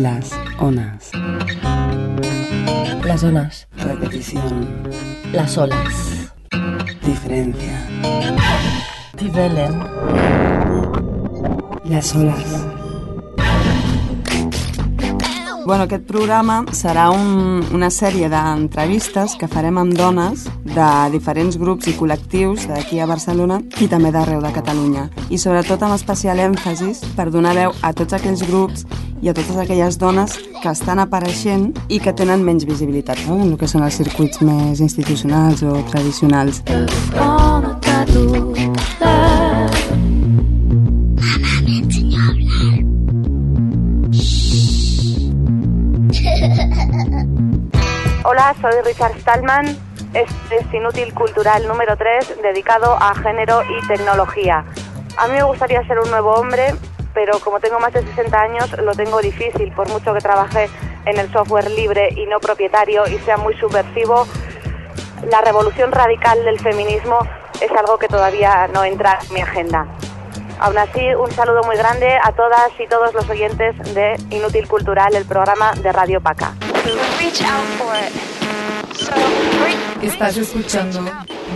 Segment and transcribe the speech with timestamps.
[0.00, 1.10] Las onas.
[3.04, 3.68] Las onas.
[3.76, 4.88] Repetición.
[5.30, 6.32] Las olas.
[7.04, 7.86] Diferencia.
[9.18, 9.78] Divelen.
[11.84, 12.79] Las olas.
[15.70, 21.86] Bueno, aquest programa serà un, una sèrie d'entrevistes que farem amb dones de diferents grups
[21.86, 25.06] i col·lectius d'aquí a Barcelona i també d'arreu de Catalunya.
[25.30, 28.82] I sobretot amb especial èmfasis per donar veu a tots aquells grups
[29.22, 33.38] i a totes aquelles dones que estan apareixent i que tenen menys visibilitat no?
[33.38, 36.64] en el que són els circuits més institucionals o tradicionals.
[48.24, 49.66] Hola, soy Richard Stallman.
[50.14, 54.64] Este es Inútil Cultural número 3, dedicado a género y tecnología.
[55.16, 56.74] A mí me gustaría ser un nuevo hombre,
[57.12, 60.68] pero como tengo más de 60 años, lo tengo difícil, por mucho que trabaje
[61.04, 64.26] en el software libre y no propietario y sea muy subversivo.
[65.30, 67.18] La revolución radical del feminismo
[67.60, 69.86] es algo que todavía no entra en mi agenda.
[70.60, 75.14] Aún así, un saludo muy grande a todas y todos los oyentes de Inútil Cultural,
[75.14, 76.52] el programa de Radio Paca.
[80.02, 81.00] Estás escuchando